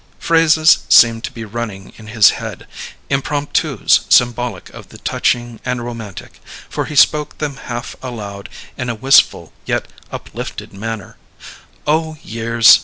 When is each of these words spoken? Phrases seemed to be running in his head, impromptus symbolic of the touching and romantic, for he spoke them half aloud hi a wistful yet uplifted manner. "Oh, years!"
Phrases 0.17 0.79
seemed 0.89 1.23
to 1.25 1.31
be 1.31 1.45
running 1.45 1.93
in 1.95 2.07
his 2.07 2.31
head, 2.31 2.65
impromptus 3.11 3.99
symbolic 4.09 4.71
of 4.71 4.89
the 4.89 4.97
touching 4.97 5.59
and 5.63 5.85
romantic, 5.85 6.41
for 6.67 6.85
he 6.85 6.95
spoke 6.95 7.37
them 7.37 7.57
half 7.57 7.95
aloud 8.01 8.49
hi 8.79 8.85
a 8.85 8.95
wistful 8.95 9.53
yet 9.67 9.87
uplifted 10.11 10.73
manner. 10.73 11.17
"Oh, 11.85 12.17
years!" 12.23 12.79